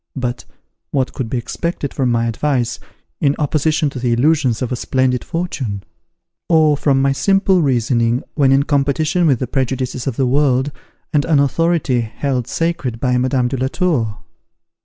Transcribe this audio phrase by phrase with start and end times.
[0.15, 0.45] But
[0.89, 2.79] what could be expected from my advice,
[3.19, 5.83] in opposition to the illusions of a splendid fortune?
[6.49, 10.71] or from my simple reasoning, when in competition with the prejudices of the world,
[11.13, 14.17] and an authority held sacred by Madame de la Tour?